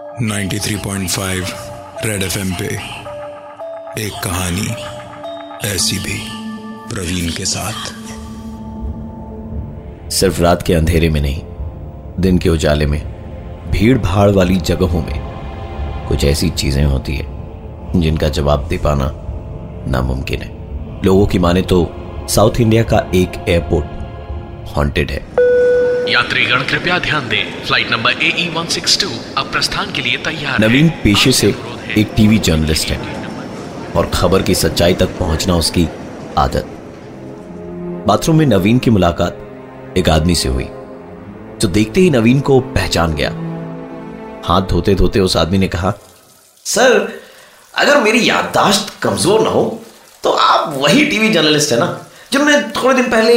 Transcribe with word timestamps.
93.5 0.00 1.50
red 2.06 2.22
FM 2.22 2.52
पे 2.52 2.66
एक 4.02 4.12
कहानी 4.24 4.68
ऐसी 5.68 5.98
भी 5.98 6.18
प्रवीण 6.88 7.30
के 7.30 7.44
साथ। 7.44 7.90
सिर्फ़ 10.10 10.40
रात 10.42 10.62
के 10.62 10.74
अंधेरे 10.74 11.10
में 11.10 11.20
नहीं, 11.20 11.42
दिन 12.20 12.38
के 12.38 12.48
उजाले 12.48 12.86
में 12.86 13.00
भीड़ 13.70 13.98
भाड़ 13.98 14.30
वाली 14.30 14.56
जगहों 14.56 15.02
में 15.02 16.06
कुछ 16.08 16.24
ऐसी 16.24 16.50
चीज़ें 16.50 16.84
होती 16.84 17.16
है 17.16 18.00
जिनका 18.00 18.28
जवाब 18.28 18.66
दे 18.68 18.78
पाना 18.78 19.10
नामुमकिन 19.90 20.42
है। 20.42 20.50
लोगों 21.04 21.26
की 21.26 21.38
माने 21.38 21.62
तो 21.62 21.86
साउथ 22.28 22.60
इंडिया 22.60 22.82
का 22.82 23.06
एक 23.14 23.44
एयरपोर्ट 23.48 24.76
हॉन्टेड 24.76 25.10
है। 25.10 25.22
यात्रीगण 26.10 26.62
कृपया 26.68 26.98
ध्यान 26.98 27.28
दें। 27.28 27.64
Flight 27.64 27.90
number 27.90 28.12
A 28.12 28.32
E 28.38 28.48
one 28.54 28.66
six 28.68 28.98
two 29.00 29.08
अब 29.38 29.50
प्रस्थान 29.52 29.92
के 29.92 30.02
लिए 30.02 30.16
तैयार 30.24 30.58
नवीन 30.60 30.88
पेशे 31.02 31.32
से 31.32 31.48
एक 31.98 32.12
टीवी 32.16 32.38
जर्नलिस्ट 32.40 32.88
है 32.88 32.98
और 33.96 34.10
खबर 34.14 34.42
की 34.42 34.54
सच्चाई 34.56 34.94
तक 34.94 35.18
पहुँचना 35.18 35.56
उसकी 35.56 35.86
आदत। 36.38 36.66
बाथरूम 38.06 38.38
में 38.38 38.46
नवीन 38.46 38.78
की 38.78 38.90
मुलाकात 38.90 39.94
एक 39.98 40.08
आदमी 40.08 40.34
से 40.34 40.48
हुई 40.48 40.68
जो 41.60 41.68
देखते 41.70 42.00
ही 42.00 42.10
नवीन 42.10 42.40
को 42.40 42.60
पहचान 42.76 43.14
गया। 43.14 43.30
हाथ 44.44 44.62
धोते 44.68 44.94
धोते 44.94 45.20
उस 45.20 45.36
आदमी 45.36 45.58
ने 45.58 45.68
कहा 45.68 45.92
सर 46.66 47.08
अगर 47.74 48.00
मेरी 48.02 48.28
याददाश्त 48.28 48.92
कमज़ोर 49.02 49.42
ना 49.42 49.50
हो 49.50 49.64
तो 50.22 50.30
आप 50.44 50.74
वही 50.78 51.04
टीवी 51.06 51.28
जर्नलिस्ट 51.32 51.72
है 51.72 51.78
ना 51.78 51.86
जिन्होंने 52.32 52.62
थोड़े 52.76 52.94
दिन 52.94 53.10
पहले 53.10 53.34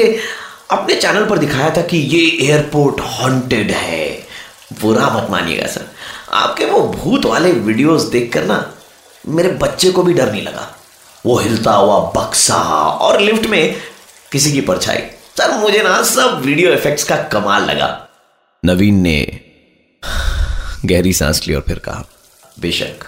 अपने 0.73 0.95
चैनल 0.95 1.25
पर 1.25 1.37
दिखाया 1.37 1.69
था 1.69 1.81
कि 1.81 1.97
ये 1.97 2.47
एयरपोर्ट 2.47 3.01
हॉन्टेड 3.01 3.71
है। 3.71 4.27
बुरा 4.81 5.09
मत 5.09 5.29
मानिएगा, 5.29 5.67
सर। 5.67 5.87
आपके 6.33 6.65
वो 6.65 6.81
भूत 6.87 7.25
वाले 7.25 7.51
वीडियोस 7.51 8.03
देखकर 8.03 8.43
ना, 8.43 8.73
मेरे 9.27 9.49
बच्चे 9.49 9.91
को 9.91 10.03
भी 10.03 10.13
डर 10.13 10.31
नहीं 10.31 10.41
लगा। 10.41 10.75
वो 11.25 11.37
हिलता 11.39 11.71
हुआ, 11.71 11.99
बक्सा 12.11 12.55
और 13.01 13.19
लिफ्ट 13.19 13.45
में 13.45 13.75
किसी 14.31 14.51
की 14.51 14.61
परछाई। 14.61 14.97
सर, 15.37 15.51
मुझे 15.51 15.83
ना 15.83 16.01
सब 16.03 16.41
वीडियो 16.45 16.73
इफेक्ट्स 16.73 17.03
का 17.03 17.15
कमाल 17.23 17.63
लगा। 17.63 18.07
नवीन 18.65 18.95
ने 18.95 19.41
गहरी 20.85 21.13
सांस 21.13 21.47
ली 21.47 21.53
और 21.53 21.61
फिर 21.61 21.79
कहा, 21.79 22.03
बेशक, 22.59 23.05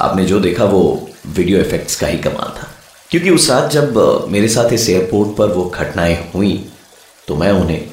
आपने 0.00 0.24
जो 0.24 0.40
देखा 0.40 0.64
वो 0.64 1.10
वीडियो 1.26 1.60
इफेक्ट्स 1.60 1.96
का 1.96 2.06
ही 2.06 2.18
कमाल 2.18 2.48
था। 2.58 2.73
क्योंकि 3.14 3.30
उस 3.30 3.50
रात 3.50 3.70
जब 3.70 3.98
मेरे 4.30 4.48
साथ 4.48 4.72
इस 4.72 4.88
एयरपोर्ट 4.90 5.36
पर 5.36 5.48
वो 5.48 5.64
घटनाएँ 5.64 6.16
हुई 6.34 6.68
तो 7.28 7.36
मैं 7.36 7.50
उन्हें 7.50 7.84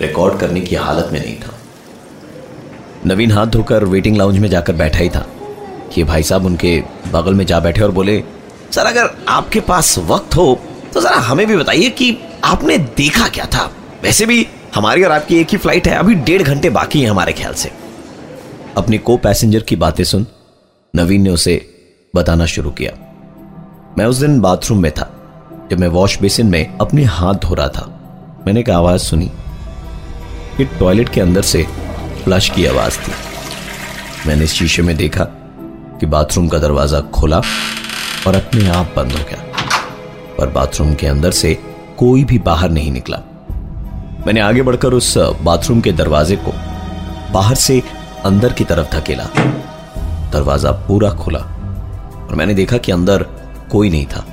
रिकॉर्ड 0.00 0.38
करने 0.40 0.60
की 0.60 0.76
हालत 0.76 1.08
में 1.12 1.20
नहीं 1.20 1.36
था। 1.36 1.52
नवीन 3.06 3.32
हाथ 3.32 3.46
धोकर 3.46 3.84
वेटिंग 3.84 4.16
लाउंज 4.16 4.38
में 4.38 4.48
जाकर 4.48 4.72
बैठा 4.72 4.98
ही 4.98 5.08
था। 5.08 5.26
कि 5.94 6.04
भाई 6.04 6.22
साहब 6.22 6.46
उनके 6.46 6.82
बगल 7.12 7.34
में 7.34 7.46
जा 7.46 7.60
बैठे 7.60 7.80
और 7.80 7.90
बोले, 7.90 8.22
सर, 8.72 8.86
अगर 8.86 9.10
आपके 9.28 9.60
पास 9.60 9.98
वक्त 9.98 10.36
हो 10.36 10.60
तो 10.94 11.00
जरा 11.00 11.16
हमें 11.16 11.46
भी 11.46 11.56
बताइए 11.56 11.90
कि 11.90 12.16
आपने 12.44 12.78
देखा 12.78 13.28
क्या 13.28 13.44
था? 13.44 13.70
वैसे 14.02 14.26
भी 14.26 14.46
हमारी 14.74 15.02
और 15.02 15.12
आपकी 15.12 15.40
एक 15.40 15.48
ही 15.52 15.58
फ़्लाइट 15.58 15.88
है, 15.88 15.94
अभी 15.94 16.14
डेढ़ 16.14 16.42
घंटे 16.42 16.70
बाकी 16.70 17.00
है 17.00 17.10
हमारे 17.10 17.32
ख्याल 17.32 17.54
से। 17.54 17.72
अपने 18.76 18.98
को 18.98 19.16
पैसेंजर 19.16 19.60
की 19.60 19.76
बातें 19.76 20.04
सुन 20.04 20.26
नवीन 20.94 21.22
ने 21.22 21.30
उसे 21.30 21.60
बताना 22.16 22.46
शुरू 22.46 22.70
किया। 22.70 23.04
मैं 23.98 24.04
उस 24.06 24.16
दिन 24.16 24.38
बाथरूम 24.40 24.82
में 24.82 24.90
था, 24.92 25.08
जब 25.70 25.78
मैं 25.80 25.86
वॉश 25.88 26.18
बेसिन 26.20 26.46
में 26.46 26.78
अपने 26.78 27.04
हाथ 27.04 27.34
धो 27.34 27.54
रहा 27.54 27.68
था। 27.68 27.86
मैंने 28.46 28.60
एक 28.60 28.68
आवाज़ 28.70 29.00
सुनी 29.02 29.30
कि 30.56 30.64
टॉयलेट 30.78 31.08
के 31.08 31.20
अंदर 31.20 31.42
से 31.42 31.62
फ्लश 32.24 32.48
की 32.50 32.66
आवाज़ 32.66 32.98
थी। 32.98 33.12
मैंने 34.26 34.44
इस 34.44 34.52
शीशे 34.52 34.82
में 34.82 34.96
देखा 34.96 35.24
कि 36.00 36.06
बाथरूम 36.06 36.48
का 36.48 36.58
दरवाज़ा 36.58 37.00
खोला 37.10 37.38
और 38.26 38.34
अपने 38.34 38.68
आप 38.68 38.92
बंद 38.96 39.12
हो 39.12 39.24
गया, 39.30 39.42
पर 40.38 40.50
बाथरूम 40.50 40.94
के 40.94 41.06
अंदर 41.06 41.30
से 41.30 41.52
कोई 41.98 42.24
भी 42.24 42.38
बाहर 42.40 42.70
नहीं 42.70 42.92
निकला। 42.92 43.18
मैंने 44.26 44.40
आगे 44.40 44.62
बढ़कर 44.62 44.92
उस 44.92 45.16
बाथरूम 45.18 45.80
के 45.80 45.92
दरवाजे 45.92 46.36
को 46.38 46.52
बाहर 47.32 47.54
से 47.56 47.82
अंदर 48.24 48.52
की 48.52 48.64
तरफ़ 48.64 48.94
धकेला। 48.94 49.24
दरवाज़ा 50.32 50.72
पूरा 50.86 51.10
खुला 51.14 51.38
और 51.38 52.34
मैंने 52.34 52.54
देखा 52.54 52.78
कि 52.78 52.92
अंदर 52.92 53.26
कोई 53.70 53.90
नहीं 53.90 54.06
था। 54.06 54.24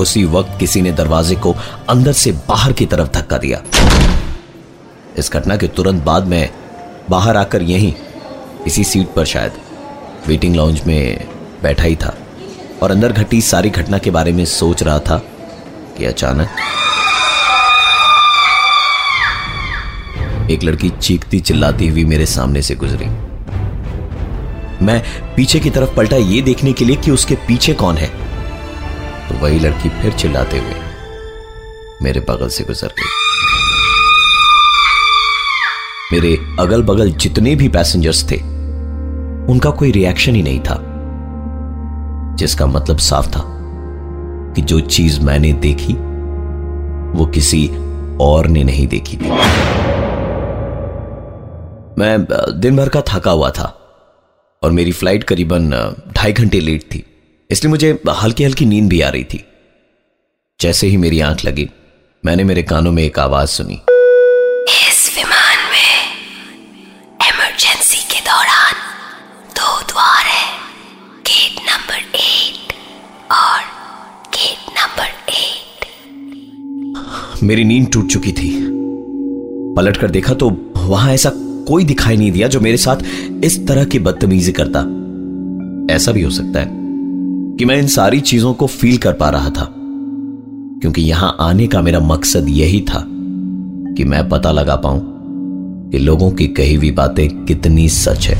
उसी 0.00 0.24
वक्त 0.24 0.58
किसी 0.60 0.82
ने 0.82 0.92
दरवाजे 0.92 1.34
को 1.34 1.54
अंदर 1.88 2.12
से 2.12 2.32
बाहर 2.48 2.72
की 2.72 2.86
तरफ़ 2.86 3.08
धक्का 3.08 3.38
दिया। 3.38 3.62
इस 5.18 5.32
घटना 5.32 5.56
के 5.56 5.68
तुरंत 5.68 6.02
बाद 6.02 6.26
में 6.26 6.50
बाहर 7.10 7.36
आकर 7.36 7.62
यहीं, 7.62 7.92
इसी 8.66 8.84
सीट 8.84 9.12
पर 9.14 9.24
शायद, 9.24 9.52
वेटिंग 10.26 10.56
लाउंज 10.56 10.82
में 10.86 11.28
बैठा 11.62 11.84
ही 11.84 11.96
था 11.96 12.14
और 12.82 12.90
अंदर 12.90 13.12
घटी 13.12 13.40
सारी 13.40 13.70
घटना 13.70 13.98
के 13.98 14.10
बारे 14.10 14.32
में 14.32 14.44
सोच 14.44 14.82
रहा 14.82 14.98
था 14.98 15.18
कि 15.98 16.04
अचानक 16.04 16.48
एक 20.50 20.62
लड़की 20.62 20.90
चीखती 20.90 21.40
चिल्लाती 21.40 21.88
हुई 21.88 22.04
मेरे 22.04 22.26
सामने 22.26 22.62
से 22.62 22.74
गुजरी। 22.74 23.35
मैं 24.82 25.02
पीछे 25.36 25.60
की 25.60 25.70
तरफ़ 25.70 25.94
पलटा 25.94 26.16
ये 26.16 26.40
देखने 26.42 26.72
के 26.72 26.84
लिए 26.84 26.96
कि 26.96 27.10
उसके 27.10 27.34
पीछे 27.34 27.72
कौन 27.74 27.96
है। 27.96 28.08
तो 29.28 29.34
वही 29.34 29.58
लड़की 29.58 29.88
फिर 29.88 30.12
चिल्लाते 30.12 30.58
हुए 30.58 30.74
मेरे 32.02 32.20
बगल 32.20 32.48
से 32.48 32.64
गुजर 32.64 32.88
गई। 32.88 33.14
मेरे 36.12 36.36
अगल 36.60 36.82
बगल 36.82 37.10
जितने 37.10 37.54
भी 37.54 37.68
पैसेंजर्स 37.68 38.30
थे, 38.30 38.36
उनका 39.52 39.70
कोई 39.70 39.90
रिएक्शन 39.90 40.34
ही 40.34 40.42
नहीं 40.42 40.60
था, 40.60 40.76
जिसका 42.36 42.66
मतलब 42.66 42.98
साफ़ 42.98 43.26
था 43.26 43.42
कि 44.56 44.62
जो 44.62 44.80
चीज़ 44.80 45.20
मैंने 45.20 45.52
देखी, 45.52 45.92
वो 47.18 47.26
किसी 47.26 47.68
और 48.20 48.46
ने 48.46 48.64
नहीं 48.64 48.86
देखी 48.86 49.16
थी। 49.16 49.30
मैं 51.98 52.26
दिन 52.60 52.76
भर 52.76 52.88
का 52.88 53.02
थका 53.08 53.30
हुआ 53.30 53.50
था। 53.50 53.85
और 54.62 54.70
मेरी 54.72 54.92
फ़्लाइट 54.92 55.24
करीबन 55.24 55.70
ढाई 56.16 56.32
घंटे 56.32 56.60
लेट 56.60 56.82
थी। 56.94 57.04
इसलिए 57.50 57.70
मुझे 57.70 57.98
हल्की 58.22 58.44
हल्की 58.44 58.64
नींद 58.66 58.88
भी 58.88 59.00
आ 59.00 59.08
रही 59.08 59.24
थी। 59.24 59.44
जैसे 60.60 60.86
ही 60.86 60.96
मेरी 60.96 61.20
आँख 61.20 61.44
लगी 61.44 61.68
मैंने 62.24 62.44
मेरे 62.44 62.62
कानों 62.62 62.92
में 62.92 63.02
एक 63.02 63.18
आवाज़ 63.18 63.50
सुनी। 63.50 63.74
इस 63.74 65.12
विमान 65.16 65.56
में 65.72 66.10
इमरजेंसी 67.28 68.02
के 68.12 68.20
दौरान 68.20 68.74
दो 69.58 69.82
द्वार 69.82 70.24
है। 70.24 70.46
गेट 71.22 71.58
नंबर 71.68 71.98
एट 72.16 72.72
और 73.32 73.60
गेट 74.36 74.58
नंबर 74.78 75.08
एट 75.34 75.84
मेरी 77.42 77.64
नींद 77.64 77.92
टूट 77.92 78.06
चुकी 78.08 78.32
थी। 78.32 78.50
पलट 79.76 79.96
कर 79.96 80.10
देखा 80.10 80.34
तो 80.34 80.50
वहाँ 80.78 81.12
ऐसा 81.12 81.30
कोई 81.68 81.84
दिखाई 81.84 82.16
नहीं 82.16 82.30
दिया 82.32 82.48
जो 82.48 82.60
मेरे 82.60 82.76
साथ 82.76 82.96
इस 83.44 83.66
तरह 83.68 83.84
की 83.84 83.98
बदतमीजी 83.98 84.52
करता। 84.52 84.80
ऐसा 85.94 86.12
भी 86.12 86.22
हो 86.22 86.30
सकता 86.30 86.60
है 86.60 86.68
कि 87.58 87.64
मैं 87.64 87.76
इन 87.78 87.86
सारी 87.88 88.20
चीज़ों 88.20 88.52
को 88.54 88.66
फील 88.66 88.96
कर 88.98 89.12
पा 89.12 89.28
रहा 89.30 89.50
था, 89.50 89.68
क्योंकि 90.80 91.02
यहाँ 91.02 91.36
आने 91.40 91.66
का 91.66 91.82
मेरा 91.82 92.00
मकसद 92.02 92.48
यही 92.48 92.80
था 92.82 93.02
कि 93.96 94.04
मैं 94.04 94.28
पता 94.28 94.52
लगा 94.52 94.76
पाऊँ 94.76 95.00
कि 95.90 95.98
लोगों 95.98 96.30
की 96.30 96.46
कही 96.48 96.74
हुई 96.74 96.90
बातें 96.92 97.28
कितनी 97.44 97.88
सच 97.88 98.28
है। 98.28 98.36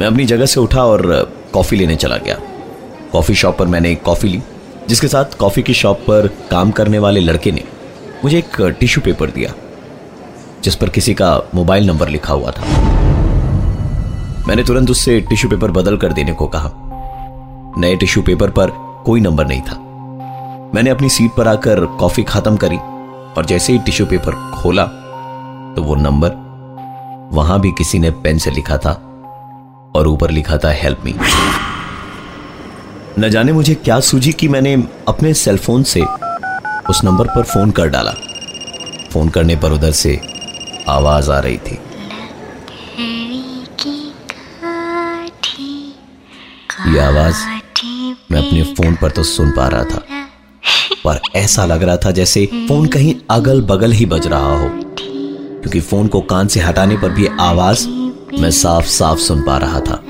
मैं 0.00 0.06
अपनी 0.06 0.24
जगह 0.26 0.46
से 0.46 0.60
उठा 0.60 0.84
और 0.84 1.06
कॉफ़ी 1.52 1.76
लेने 1.76 1.96
चला 1.96 2.16
गया। 2.16 2.38
कॉफ़ी 3.12 3.34
शॉप 3.34 3.58
पर 3.58 3.66
मैंने 3.66 3.92
एक 3.92 4.02
कॉफ़ी 4.02 4.28
ली, 4.28 4.42
जिसके 4.88 5.08
साथ 5.08 5.38
कॉफ़ी 5.38 5.62
की 5.62 5.74
शॉप 5.74 6.00
पर 6.00 6.26
काम 6.50 6.70
करने 6.70 6.98
वाले 6.98 7.20
लड़के 7.20 7.52
ने 7.52 7.64
मुझे 8.24 8.38
एक 8.38 8.60
टिश्यू 8.80 9.02
पेपर 9.04 9.30
दिया। 9.30 9.54
जिस 10.64 10.74
पर 10.74 10.88
किसी 10.88 11.14
का 11.14 11.36
मोबाइल 11.54 11.86
नंबर 11.86 12.08
लिखा 12.08 12.34
हुआ 12.34 12.50
था। 12.50 12.62
मैंने 14.48 14.62
तुरंत 14.64 14.90
उससे 14.90 15.20
टिश्यू 15.20 15.50
पेपर 15.50 15.70
बदल 15.70 15.96
कर 15.96 16.12
देने 16.12 16.32
को 16.32 16.46
कहा। 16.46 16.70
नए 17.78 17.96
टिश्यू 17.96 18.22
पेपर 18.22 18.50
पर 18.50 18.70
कोई 19.06 19.20
नंबर 19.20 19.46
नहीं 19.46 19.62
था। 19.62 19.74
मैंने 20.74 20.90
अपनी 20.90 21.08
सीट 21.08 21.30
पर 21.36 21.48
आकर 21.48 21.84
कॉफ़ी 21.98 22.22
खत्म 22.22 22.56
करी 22.56 22.76
और 22.76 23.46
जैसे 23.46 23.72
ही 23.72 23.78
टिश्यू 23.78 24.06
पेपर 24.06 24.34
खोला 24.54 24.84
तो 25.76 25.82
वो 25.82 25.94
नंबर 25.94 26.30
वहाँ 27.32 27.60
भी 27.60 27.72
किसी 27.72 27.98
ने 27.98 28.10
पेन 28.10 28.38
से 28.38 28.50
लिखा 28.50 28.76
था 28.78 28.92
और 29.96 30.08
ऊपर 30.08 30.30
लिखा 30.30 30.56
था, 30.56 30.70
हेल्प 30.70 31.04
मी। 31.04 31.14
न 33.18 33.28
जाने 33.30 33.52
मुझे 33.52 33.74
क्या 33.74 33.98
सूझी 34.00 34.32
कि 34.32 34.48
मैंने 34.48 34.74
अपने 35.08 35.32
सेलफोन 35.34 35.82
से 35.82 36.02
उस 36.90 37.04
नंबर 37.04 37.26
पर 37.26 37.42
फ़ोन 37.42 37.70
कर 37.70 37.88
डाला। 37.88 38.12
फ़ोन 39.12 39.28
करने 39.28 39.56
पर 39.56 39.72
उधर 39.72 39.90
से 39.92 40.20
आवाज़ 40.88 41.30
आ 41.30 41.38
रही 41.38 41.58
थी। 41.58 41.78
ये 46.88 46.98
आवाज़ 46.98 47.36
मैं 48.32 48.38
अपने 48.38 48.62
फ़ोन 48.62 48.94
पर 48.94 49.10
तो 49.10 49.22
सुन 49.22 49.50
पा 49.50 49.68
रहा 49.68 49.84
था। 49.84 50.02
पर 51.04 51.20
ऐसा 51.36 51.64
लग 51.66 51.82
रहा 51.82 51.96
था 51.96 52.10
जैसे 52.10 52.46
फ़ोन 52.46 52.86
कहीं 52.86 53.14
अगल 53.30 53.60
बगल 53.62 53.92
ही 53.92 54.06
बज 54.06 54.26
रहा 54.26 54.56
हो। 54.56 54.68
क्योंकि 54.68 55.80
फ़ोन 55.80 56.08
को 56.08 56.20
कान 56.20 56.48
से 56.48 56.60
हटाने 56.60 56.96
पर 56.96 57.10
भी 57.10 57.26
आवाज़ 57.40 57.88
मैं 58.40 58.50
साफ़ 58.50 58.86
साफ़ 58.86 59.18
सुन 59.18 59.42
पा 59.42 59.56
रहा 59.58 59.80
था। 59.80 60.02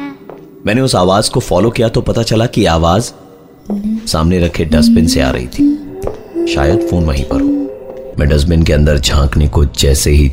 मैंने 0.66 0.80
उस 0.80 0.94
आवाज़ 0.94 1.30
को 1.30 1.40
फॉलो 1.40 1.70
किया 1.70 1.88
तो 1.88 2.00
पता 2.00 2.22
चला 2.22 2.46
कि 2.46 2.64
आवाज़ 2.64 3.12
सामने 4.06 4.38
रखे 4.38 4.64
डस्टबिन 4.64 5.06
से 5.06 5.20
आ 5.20 5.30
रही 5.30 5.46
थी। 5.46 6.46
शायद 6.54 6.86
फ़ोन 6.90 7.04
वहीं 7.04 7.24
पर 7.24 7.40
हो। 7.40 8.14
मैं 8.18 8.28
डस्टबिन 8.28 8.62
के 8.62 8.72
अंदर 8.72 8.98
झांकने 8.98 9.48
को 9.48 9.64
जैसे 9.64 10.10
ही 10.10 10.28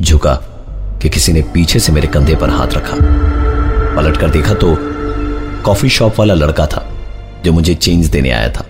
झुका 0.00 0.34
कि 1.02 1.08
किसी 1.08 1.32
ने 1.32 1.42
पीछे 1.54 1.78
से 1.78 1.92
मेरे 1.92 2.08
कंधे 2.08 2.34
पर 2.36 2.50
हाथ 2.50 2.74
रखा। 2.74 2.96
पलट 3.96 4.16
कर 4.16 4.30
देखा 4.30 4.54
तो 4.54 4.76
कॉफ़ी 5.64 5.88
शॉप 5.88 6.18
वाला 6.18 6.34
लड़का 6.34 6.66
था 6.66 6.84
जो 7.44 7.52
मुझे 7.52 7.74
चेंज 7.74 8.06
देने 8.06 8.30
आया 8.30 8.48
था। 8.48 8.64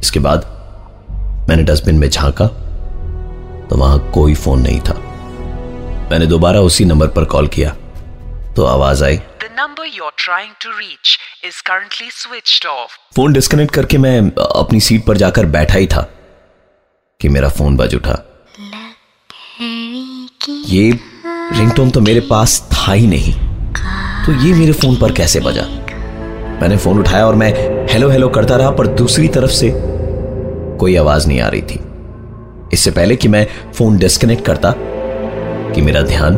इसके 0.00 0.20
बाद 0.20 0.44
मैंने 1.48 1.62
डस्टबिन 1.62 1.98
में 1.98 2.08
झांका 2.08 2.46
तो 3.68 3.76
वहाँ 3.76 3.98
कोई 4.10 4.34
फ़ोन 4.34 4.60
नहीं 4.60 4.80
था। 4.80 4.94
मैंने 6.10 6.26
दोबारा 6.26 6.60
उसी 6.60 6.84
नंबर 6.84 7.08
पर 7.08 7.24
कॉल 7.24 7.48
किया 7.48 7.74
तो 8.56 8.64
आवाज़ 8.64 9.04
आई। 9.04 9.16
The 9.16 9.50
number 9.58 9.86
you're 9.88 10.12
trying 10.18 10.52
to 10.62 10.70
reach 10.70 11.18
is 11.44 11.62
currently 11.70 12.10
switched 12.14 12.66
off 12.66 12.96
phone 13.16 13.32
disconnect 13.32 13.74
करके 13.74 13.98
मैं 13.98 14.18
अपनी 14.56 14.80
सीट 14.80 15.06
पर 15.06 15.16
जाकर 15.16 15.46
बैठा 15.46 15.78
ही 15.78 15.86
था 15.86 16.08
कि 17.20 17.28
मेरा 17.28 17.48
फ़ोन 17.48 17.76
बज 17.76 17.94
उठा। 17.94 18.18
ये 20.48 20.90
रिंगटोन 21.56 21.90
तो 21.90 22.00
मेरे 22.00 22.20
पास 22.20 22.68
था 22.72 22.92
ही 22.92 23.06
नहीं। 23.06 23.32
तो 24.26 24.32
ये 24.44 24.52
मेरे 24.54 24.72
फ़ोन 24.72 24.96
पर 24.96 25.12
कैसे 25.12 25.40
बजा? 25.40 25.62
मैंने 26.60 26.76
फ़ोन 26.76 26.98
उठाया 26.98 27.26
और 27.26 27.34
मैं 27.34 27.52
हेलो 27.92 28.08
हेलो 28.10 28.28
करता 28.28 28.56
रहा, 28.56 28.70
पर 28.70 28.86
दूसरी 28.86 29.28
तरफ़ 29.28 29.50
से 29.50 29.72
कोई 30.80 30.96
आवाज़ 30.96 31.28
नहीं 31.28 31.40
आ 31.40 31.48
रही 31.48 31.62
थी। 31.62 31.80
इससे 32.72 32.90
पहले 32.90 33.16
कि 33.16 33.28
मैं 33.28 33.46
फ़ोन 33.74 33.98
डिस्कनेक्ट 33.98 34.44
करता, 34.44 34.74
कि 35.74 35.80
मेरा 35.80 36.02
ध्यान 36.02 36.34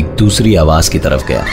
एक 0.00 0.14
दूसरी 0.18 0.54
आवाज़ 0.54 0.90
की 0.90 0.98
तरफ़ 0.98 1.26
गया। 1.26 1.44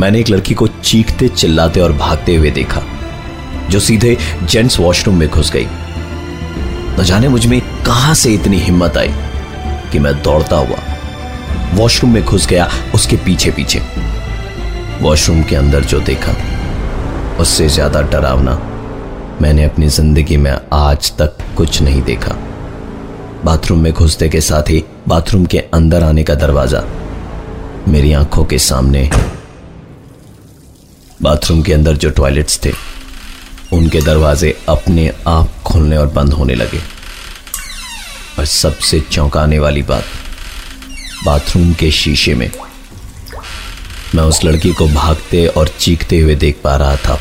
मैंने 0.00 0.20
एक 0.20 0.30
लड़की 0.30 0.54
को 0.54 0.66
चीखते 0.66 1.28
चिल्लाते 1.28 1.80
और 1.80 1.92
भागते 1.92 2.36
हुए 2.36 2.50
देखा, 2.50 2.82
जो 3.70 3.80
सीधे 3.80 4.16
जेंट्स 4.42 4.80
वॉशरूम 4.80 5.16
में 5.16 5.28
घुस 5.28 5.52
गई। 5.52 5.66
न 6.98 7.04
जाने 7.04 7.28
मुझमें 7.28 7.60
कहाँ 7.86 8.14
से 8.14 8.32
इतनी 8.34 8.58
हिम्मत 8.58 8.96
आई 8.96 9.14
कि 9.92 9.98
मैं 9.98 10.14
दौड़ता 10.22 10.56
हुआ 10.56 10.78
वॉशरूम 11.74 12.12
में 12.14 12.22
घुस 12.22 12.46
गया 12.46 12.68
उसके 12.94 13.16
पीछे 13.24 13.50
पीछे 13.50 13.80
वॉशरूम 15.00 15.42
के 15.42 15.56
अंदर 15.56 15.84
जो 15.84 16.00
देखा, 16.00 16.34
उससे 17.40 17.68
ज़्यादा 17.68 18.02
डरावना 18.02 18.54
मैंने 19.42 19.64
अपनी 19.64 19.88
ज़िंदगी 19.88 20.36
में 20.36 20.52
आज 20.72 21.12
तक 21.18 21.38
कुछ 21.56 21.80
नहीं 21.82 22.02
देखा। 22.02 22.36
बाथरूम 23.44 23.78
में 23.78 23.92
घुसते 23.92 24.28
के 24.28 24.40
साथ 24.40 24.70
ही 24.70 24.84
बाथरूम 25.08 25.46
के 25.46 25.58
अंदर 25.74 26.04
आने 26.04 26.22
का 26.24 26.34
दरवाज़ा 26.36 26.84
मेरी 27.88 28.12
आँखों 28.12 28.44
के 28.44 28.58
सामने। 28.60 29.08
बाथरूम 31.22 31.62
के 31.62 31.72
अंदर 31.72 31.96
जो 31.96 32.10
टॉयलेट्स 32.12 32.60
थे 32.64 32.72
उनके 33.74 34.00
दरवाजे 34.00 34.58
अपने 34.68 35.12
आप 35.26 35.54
खुलने 35.66 35.96
और 35.96 36.06
बंद 36.06 36.32
होने 36.32 36.54
लगे। 36.54 36.78
और 38.38 38.44
सबसे 38.44 39.00
चौंकाने 39.00 39.58
वाली 39.58 39.82
बात, 39.82 40.04
बाथरूम 41.24 41.74
के 41.74 41.90
शीशे 41.90 42.34
में। 42.34 42.50
मैं 44.14 44.22
उस 44.22 44.44
लड़की 44.44 44.72
को 44.72 44.88
भागते 44.88 45.46
और 45.46 45.68
चीखते 45.68 46.18
हुए 46.18 46.34
देख 46.34 46.60
पा 46.64 46.76
रहा 46.76 46.96
था। 46.96 47.20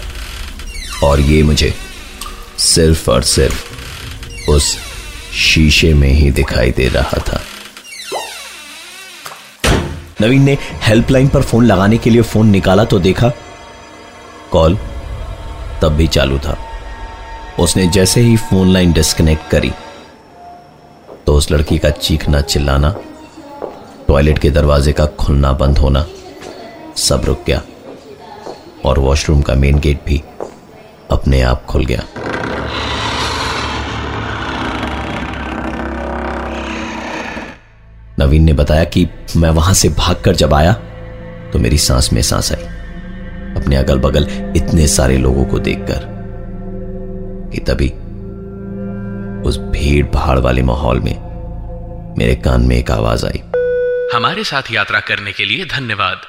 और 1.04 1.20
ये 1.20 1.44
मुझे 1.44 1.74
सिर्फ़ 2.58 3.12
और 3.12 3.24
सिर्फ़ 3.24 3.64
उस 4.50 4.78
शीशे 5.36 5.94
में 5.94 6.10
ही 6.10 6.32
दिखाई 6.32 6.72
दे 6.72 6.88
रहा 6.88 7.18
था। 7.18 7.44
नवीन 10.22 10.44
ने 10.44 10.58
हेल्पलाइन 10.82 11.28
पर 11.28 11.42
फ़ोन 11.42 11.66
लगाने 11.66 11.98
के 11.98 12.10
लिए 12.10 12.22
फ़ोन 12.22 12.48
निकाला 12.48 12.84
तो 12.84 13.00
देखा। 13.00 13.32
कॉल 14.52 14.78
तब 15.84 15.92
भी 15.92 16.08
चालू 16.08 16.38
था। 16.40 16.58
उसने 17.60 17.88
जैसे 17.88 18.22
ही 18.22 18.36
फ़ोन 18.40 18.68
लाइन 18.68 18.94
डिस्कनेक्ट 18.94 19.50
करी 19.52 19.72
तो 21.28 21.36
उस 21.36 21.52
लड़की 21.52 21.78
का 21.78 21.90
चीखना 21.90 22.42
चिल्लाना 22.44 22.96
टॉयलेट 24.08 24.40
के 24.40 24.50
दरवाजे 24.50 24.92
का 24.92 25.06
खुलना 25.20 25.52
बंद 25.54 25.78
होना, 25.78 26.06
सब 26.98 27.26
रुक 27.26 27.44
गया 27.48 27.62
और 28.86 29.00
वॉशरूम 29.00 29.42
का 29.42 29.54
मेन 29.56 29.80
गेट 29.80 30.04
भी 30.06 30.22
अपने 31.12 31.42
आप 31.42 31.66
खुल 31.66 31.86
गया। 31.86 32.04
नवीन 38.20 38.44
ने 38.44 38.54
बताया 38.54 38.84
कि 38.86 39.08
मैं 39.36 39.50
वहाँ 39.52 39.74
से 39.74 39.90
भागकर 39.90 40.36
जब 40.36 40.54
आया 40.54 40.74
तो 41.54 41.60
मेरी 41.60 41.78
सांस 41.78 42.14
में 42.14 42.22
सांस 42.22 42.52
आई। 42.52 42.73
अपने 43.63 43.75
अगल 43.75 44.00
बगल 44.00 44.27
इतने 44.57 44.88
सारे 44.88 45.18
लोगों 45.18 45.44
को 45.45 45.60
देखकर 45.60 46.07
कि 47.51 47.60
तभी 47.60 47.88
उस 49.50 49.57
भीड़ 49.71 50.06
भाड़ 50.06 50.38
वाले 50.39 50.62
माहौल 50.62 51.00
में 51.00 51.15
मेरे 52.18 52.36
कान 52.36 52.62
में 52.62 52.75
एक 52.77 52.92
आवाज़ 52.92 53.25
आई। 53.25 53.42
हमारे 54.15 54.44
साथ 54.44 54.71
यात्रा 54.71 55.00
करने 55.00 55.31
के 55.31 55.45
लिए 55.45 55.65
धन्यवाद। 55.65 56.21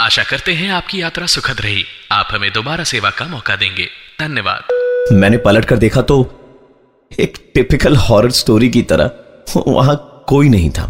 आशा 0.00 0.22
करते 0.22 0.52
हैं 0.52 0.70
आपकी 0.70 1.00
यात्रा 1.02 1.26
सुखद 1.26 1.60
रही। 1.60 1.84
आप 2.12 2.28
हमें 2.32 2.50
दोबारा 2.52 2.84
सेवा 2.84 3.10
का 3.10 3.26
मौका 3.26 3.56
देंगे। 3.56 3.88
धन्यवाद। 4.20 5.14
मैंने 5.14 5.36
पलट 5.38 5.64
कर 5.64 5.76
देखा 5.78 6.02
तो 6.02 6.20
एक 7.20 7.38
टिपिकल 7.54 7.96
हॉरर 7.96 8.30
स्टोरी 8.30 8.68
की 8.68 8.82
तरह 8.82 9.10
वहाँ 9.66 10.24
कोई 10.28 10.48
नहीं 10.48 10.70
था। 10.70 10.84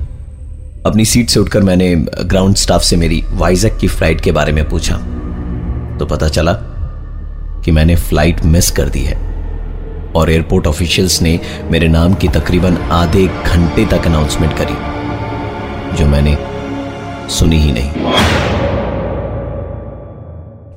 अपनी 0.86 1.04
सीट 1.04 1.30
से 1.30 1.40
उठकर 1.40 1.62
मैंने 1.62 1.94
ग्राउंड 2.24 2.56
स्टाफ 2.56 2.82
से 2.82 2.96
मेरी 2.96 3.24
वाइजैक 3.28 3.76
की 3.76 3.88
फ़्लाइट 3.88 4.20
के 4.20 4.32
बारे 4.32 4.52
में 4.52 4.68
पूछा। 4.68 5.00
तो 5.98 6.06
पता 6.06 6.28
चला 6.28 6.52
कि 7.64 7.70
मैंने 7.70 7.96
फ़्लाइट 7.96 8.44
मिस 8.44 8.70
कर 8.70 8.88
दी 8.88 9.00
है 9.00 9.16
और 10.16 10.30
एयरपोर्ट 10.30 10.66
ऑफिशियल्स 10.66 11.20
ने 11.22 11.38
मेरे 11.70 11.88
नाम 11.88 12.14
की 12.14 12.28
तकरीबन 12.28 12.76
आधे 12.92 13.26
घंटे 13.26 13.84
तक 13.86 14.06
अनाउंसमेंट 14.06 14.56
करी, 14.58 14.74
जो 15.96 16.06
मैंने 16.06 16.36
सुनी 17.30 17.58
ही 17.58 17.72
नहीं। 17.72 17.90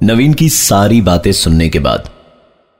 नवीन 0.04 0.34
की 0.34 0.50
सारी 0.50 1.02
बातें 1.02 1.32
सुनने 1.32 1.70
के 1.70 1.80
बाद 1.80 2.10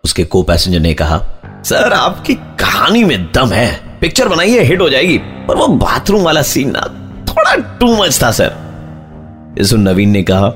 उसके 0.04 0.24
को 0.24 0.44
पैसेंजर 0.44 0.80
ने 0.80 0.94
कहा, 0.94 1.18
सर, 1.66 1.94
आपकी 1.94 2.34
कहानी 2.34 3.04
में 3.04 3.32
दम 3.34 3.50
है। 3.50 4.00
पिक्चर 4.00 4.28
बनाइए 4.28 4.62
हिट 4.62 4.82
हो 4.82 4.90
जाएगी। 4.90 5.18
पर 5.18 5.56
वो 5.56 5.68
बाथरूम 5.68 6.24
वाला 6.24 6.42
सीन 6.42 6.72
ना, 6.72 6.82
थोड़ा 7.30 7.56
टू 7.80 7.96
मच 7.96 8.22
था 8.24 8.32
सर 8.32 9.56
इस 9.60 9.74
नवीन 9.74 10.10
ने 10.10 10.24
कहा 10.24 10.50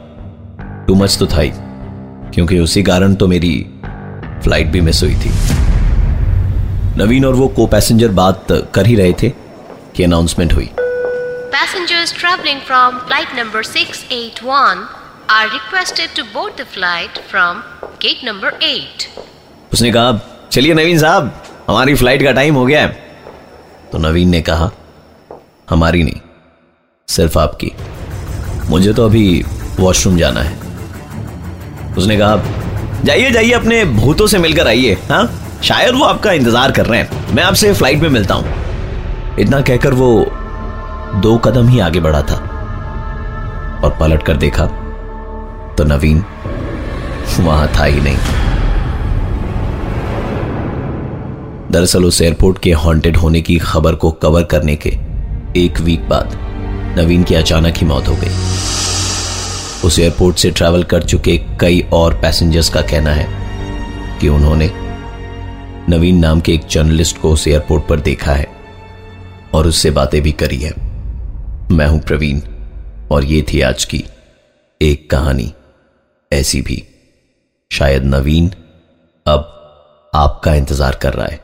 टू 0.87 0.95
मच 0.95 1.17
तो 1.17 1.27
था 1.27 1.41
ही। 1.41 1.51
क्योंकि 2.33 2.59
उसी 2.59 2.83
कारण 2.83 3.15
तो 3.15 3.27
मेरी 3.27 3.55
फ़्लाइट 4.43 4.67
भी 4.67 4.81
मिस 4.81 5.01
हुई 5.03 5.15
थी। 5.15 5.31
नवीन 6.97 7.25
और 7.25 7.33
वो 7.33 7.47
को 7.47 7.65
पैसेंजर 7.67 8.07
बात 8.11 8.47
कर 8.73 8.85
ही 8.85 8.95
रहे 8.95 9.13
थे 9.13 9.29
कि 9.95 10.03
अनाउंसमेंट 10.03 10.53
हुई। 10.53 10.69
Passengers 11.53 12.11
traveling 12.13 12.59
from 12.67 12.99
flight 13.07 13.31
number 13.37 13.61
681 13.63 14.83
are 15.29 15.47
requested 15.47 16.15
to 16.15 16.23
board 16.33 16.53
the 16.57 16.67
flight 16.75 17.19
from 17.31 17.63
gate 17.99 18.23
number 18.29 18.51
8. 18.63 19.07
उसने 19.73 19.91
कहा 19.91 20.19
चलिए 20.51 20.73
नवीन 20.73 20.99
साहब 20.99 21.33
हमारी 21.67 21.95
फ़्लाइट 21.95 22.23
का 22.23 22.31
टाइम 22.31 22.55
हो 22.55 22.65
गया 22.65 22.81
है। 22.81 22.87
तो 23.91 23.97
नवीन 23.97 24.29
ने 24.29 24.41
कहा 24.41 24.71
हमारी 25.69 26.03
नहीं 26.03 26.19
सिर्फ़ 27.07 27.39
आपकी। 27.39 27.71
मुझे 28.69 28.93
तो 28.93 29.05
अभी 29.05 29.45
वॉशरूम 29.79 30.17
जाना 30.17 30.41
है। 30.41 30.68
उसने 31.99 32.17
कहा, 32.17 32.41
जाइए 33.05 33.31
जाइए, 33.31 33.51
अपने 33.51 33.83
भूतों 33.85 34.27
से 34.27 34.37
मिलकर 34.37 34.67
आइए 34.67 34.97
हाँ? 35.09 35.29
शायद 35.63 35.95
वो 35.95 36.03
आपका 36.05 36.31
इंतज़ार 36.33 36.71
कर 36.71 36.85
रहे 36.85 36.99
हैं। 36.99 37.35
मैं 37.35 37.43
आपसे 37.43 37.73
फ़्लाइट 37.73 38.01
में 38.01 38.09
मिलता 38.09 38.35
हूँ। 38.35 39.37
इतना 39.39 39.61
कहकर 39.61 39.93
वो 39.93 40.11
दो 41.15 41.37
कदम 41.37 41.67
ही 41.67 41.79
आगे 41.79 41.99
बढ़ा 41.99 42.21
था 42.21 42.35
और 43.83 43.97
पलट 43.99 44.23
कर 44.23 44.37
देखा 44.37 44.65
तो 45.75 45.83
नवीन 45.85 46.23
वहाँ 47.39 47.67
था 47.77 47.83
ही 47.83 48.01
नहीं। 48.01 48.17
दरअसल 51.71 52.05
उस 52.05 52.21
एयरपोर्ट 52.21 52.59
के 52.59 52.71
हॉन्टेड 52.73 53.17
होने 53.17 53.41
की 53.41 53.57
खबर 53.59 53.95
को 53.95 54.11
कवर 54.21 54.43
करने 54.51 54.75
के 54.75 54.89
एक 55.57 55.79
वीक 55.81 56.07
बाद 56.09 56.37
नवीन 56.97 57.23
की 57.23 57.35
अचानक 57.35 57.77
ही 57.77 57.85
मौत 57.87 58.07
हो 58.07 58.15
गई। 58.15 58.31
उस 59.85 59.97
एयरपोर्ट 59.99 60.37
से 60.37 60.49
ट्रैवल 60.51 60.83
कर 60.83 61.03
चुके 61.03 61.37
कई 61.59 61.79
और 61.93 62.13
पैसेंजर्स 62.21 62.69
का 62.69 62.81
कहना 62.81 63.11
है 63.13 63.27
कि 64.19 64.27
उन्होंने 64.27 64.69
नवीन 65.89 66.17
नाम 66.17 66.41
के 66.41 66.53
एक 66.53 66.65
जर्नलिस्ट 66.67 67.17
को 67.17 67.31
उस 67.31 67.47
एयरपोर्ट 67.47 67.87
पर 67.87 67.99
देखा 67.99 68.33
है 68.33 68.47
और 69.53 69.67
उससे 69.67 69.91
बातें 69.91 70.21
भी 70.21 70.31
करी 70.31 70.57
है। 70.57 70.71
मैं 71.71 71.87
हूँ 71.87 71.99
प्रवीण 71.99 72.41
और 73.11 73.23
ये 73.23 73.41
थी 73.53 73.61
आज 73.61 73.85
की 73.85 74.03
एक 74.81 75.09
कहानी। 75.09 75.51
ऐसी 76.31 76.61
भी। 76.61 76.83
शायद 77.71 78.03
नवीन 78.05 78.51
अब 79.25 79.55
आपका 80.13 80.53
इंतज़ार 80.55 80.95
कर 80.95 81.13
रहा 81.13 81.27
है। 81.27 81.39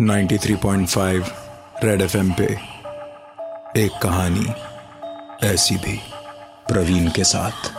93.5 0.00 1.30
रेड 1.84 2.02
एफएम 2.02 2.32
पे 2.32 2.44
एक 3.76 3.90
कहानी 4.02 4.46
ऐसी 5.46 5.76
भी 5.76 6.00
प्रवीण 6.68 7.10
के 7.10 7.24
साथ। 7.24 7.70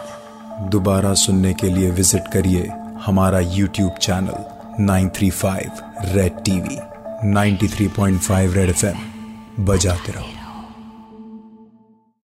दोबारा 0.70 1.14
सुनने 1.14 1.54
के 1.54 1.68
लिए 1.68 1.92
विज़िट 1.92 2.28
करिए 2.34 2.68
हमारा 3.06 3.40
YouTube 3.40 3.92
channel 3.92 4.46
935 4.86 5.82
red 6.04 6.44
TV 6.44 6.78
93.5 7.34 8.54
red 8.54 8.70
FM 8.70 8.98
बजाते 9.66 10.12
रहो। 10.12 10.39